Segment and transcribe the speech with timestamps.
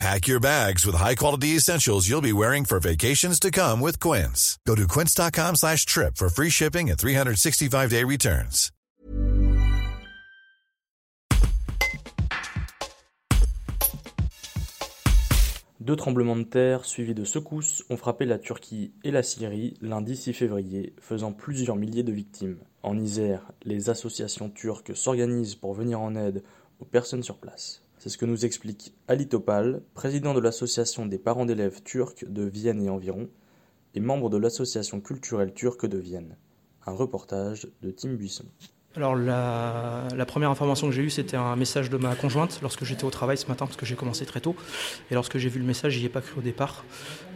[0.00, 4.58] Pack your bags with high-quality essentials you'll be wearing for vacations to come with Quince.
[4.66, 8.70] Go to quince.com slash trip for free shipping and 365-day returns.
[15.84, 20.16] Deux tremblements de terre suivis de secousses ont frappé la Turquie et la Syrie lundi
[20.16, 22.56] 6 février, faisant plusieurs milliers de victimes.
[22.82, 26.42] En Isère, les associations turques s'organisent pour venir en aide
[26.80, 27.83] aux personnes sur place.
[27.98, 32.42] C'est ce que nous explique Ali Topal, président de l'association des parents d'élèves turcs de
[32.42, 33.28] Vienne et environ,
[33.94, 36.36] et membre de l'association culturelle turque de Vienne.
[36.86, 38.44] Un reportage de Tim Buisson.
[38.96, 43.04] Alors la, première information que j'ai eue, c'était un message de ma conjointe lorsque j'étais
[43.04, 44.54] au travail ce matin, parce que j'ai commencé très tôt.
[45.10, 46.84] Et lorsque j'ai vu le message, j'y ai pas cru au départ.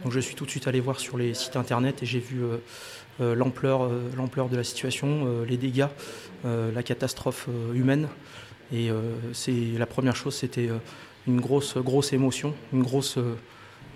[0.03, 2.43] Donc je suis tout de suite allé voir sur les sites internet et j'ai vu
[2.43, 2.57] euh,
[3.19, 5.87] euh, l'ampleur, euh, l'ampleur de la situation, les dégâts,
[6.45, 8.07] la catastrophe humaine.
[8.71, 8.89] Et
[9.33, 10.69] c'est la première chose, c'était
[11.27, 13.17] une grosse, grosse émotion, une grosse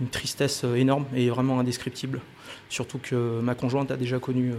[0.02, 2.22] une tristesse énorme et vraiment indescriptible.
[2.70, 4.56] Surtout que ma conjointe a déjà connu euh,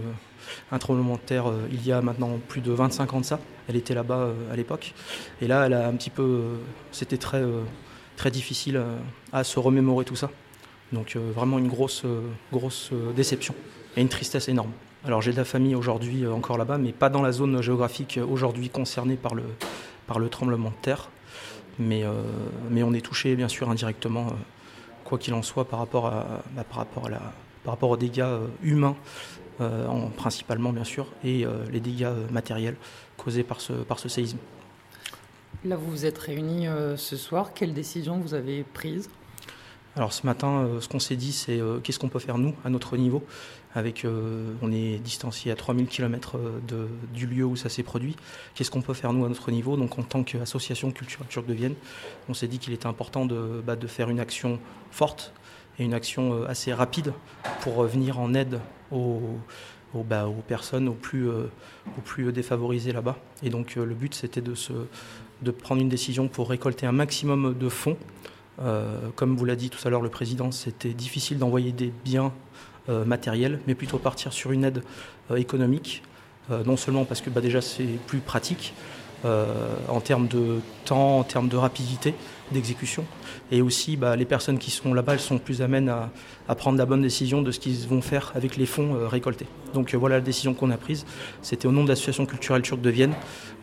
[0.71, 3.39] un tremblement de terre euh, il y a maintenant plus de 25 ans de ça.
[3.67, 4.93] Elle était là-bas euh, à l'époque.
[5.41, 6.43] Et là, elle a un petit peu.
[6.91, 7.43] C'était très,
[8.15, 8.81] très difficile
[9.33, 10.31] à se remémorer tout ça.
[10.91, 12.03] Donc vraiment une grosse,
[12.53, 13.55] grosse déception
[13.97, 14.71] et une tristesse énorme.
[15.05, 18.69] Alors j'ai de la famille aujourd'hui encore là-bas, mais pas dans la zone géographique aujourd'hui
[18.69, 19.43] concernée par le,
[20.07, 21.09] par le tremblement de terre.
[21.77, 22.03] Mais,
[22.71, 24.27] mais on est touché bien sûr indirectement
[25.05, 27.21] quoi qu'il en soit, par rapport à, bah, par rapport à la,
[27.63, 28.97] par rapport aux dégâts euh, humains,
[29.61, 32.75] euh, en, principalement bien sûr, et euh, les dégâts matériels
[33.15, 34.37] causés par ce, par ce séisme.
[35.63, 37.53] Là, vous vous êtes réunis ce soir.
[37.55, 39.09] Quelles décisions vous avez prises
[39.95, 42.97] alors ce matin, ce qu'on s'est dit, c'est qu'est-ce qu'on peut faire nous, à notre
[42.97, 43.23] niveau,
[43.73, 44.05] avec,
[44.61, 46.37] on est distancié à 3000 km
[47.13, 48.15] du lieu où ça s'est produit,
[48.55, 51.53] qu'est-ce qu'on peut faire nous à notre niveau, donc en tant qu'association culturelle turque de
[51.53, 51.75] Vienne,
[52.27, 54.59] on s'est dit qu'il était important de, bah, faire une action
[54.91, 55.33] forte,
[55.79, 57.13] et une action euh, assez rapide
[57.61, 58.59] pour euh, venir en aide
[58.91, 59.39] aux,
[59.93, 63.17] bah, personnes aux plus, euh, défavorisées là-bas.
[63.43, 67.97] Et donc le but c'était de prendre une décision pour récolter un maximum de fonds.
[69.15, 72.31] Comme vous l'a dit tout à l'heure le président, c'était difficile d'envoyer des biens
[72.87, 74.81] matériels, mais plutôt partir sur une aide
[75.35, 76.03] économique.
[76.49, 78.73] non seulement parce que bah, déjà c'est plus pratique,
[79.25, 79.45] euh,
[79.87, 82.13] en termes de temps, en termes de rapidité
[82.51, 83.05] d'exécution.
[83.51, 87.01] Et aussi, bah, les personnes qui sont là-bas, sont plus amènes à, prendre la bonne
[87.01, 89.47] décision de ce qu'ils vont faire avec les fonds euh, récoltés.
[89.73, 91.05] Donc euh, voilà la décision qu'on a prise.
[91.41, 93.13] C'était au nom de l'Association culturelle turque de Vienne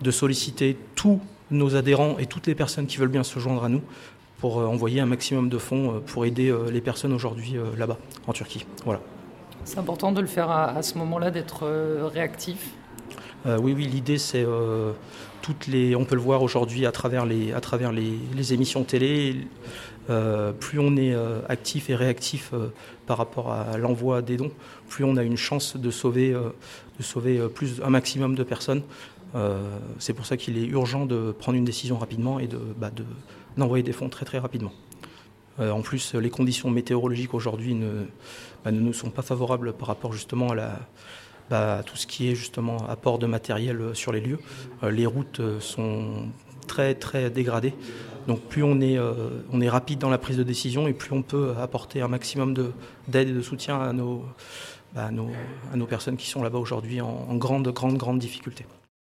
[0.00, 1.20] de solliciter tous
[1.52, 3.82] nos adhérents et toutes les personnes qui veulent bien se joindre à nous
[4.42, 8.66] pour envoyer un maximum de fonds pour aider les personnes aujourd'hui là-bas, en Turquie.
[8.84, 9.00] Voilà.
[9.64, 11.64] C'est important de le faire à, ce moment-là, d'être
[12.12, 12.72] réactif
[13.46, 14.44] oui, oui, l'idée c'est
[15.42, 19.36] toutes les, on peut le voir aujourd'hui à travers les, à travers les, émissions télé.
[20.10, 22.72] Euh, plus on est euh, actif et réactif euh,
[23.06, 24.50] par rapport à l'envoi des dons,
[24.88, 28.82] plus on a une chance de sauver, de sauver plus, un maximum de personnes.
[29.98, 32.90] c'est pour ça qu'il est urgent de prendre une décision rapidement et de, bah,
[33.56, 34.72] d'envoyer des fonds très très rapidement.
[35.58, 38.06] en plus, les conditions météorologiques aujourd'hui ne,
[38.64, 40.78] bah, ne nous sont pas favorables par rapport justement à
[41.52, 44.38] bah, tout ce qui est justement apport de matériel euh, sur les lieux.
[44.82, 46.28] Euh, les routes euh, sont
[46.66, 47.74] très très dégradées.
[48.26, 49.00] Donc plus on est,
[49.52, 52.54] on est rapide dans la prise de décision et plus on peut apporter un maximum
[53.08, 54.24] d'aide et de soutien à nos,
[54.94, 55.10] bah,
[55.72, 58.64] à nos personnes qui sont là-bas aujourd'hui en, en grande, grande, grande difficulté.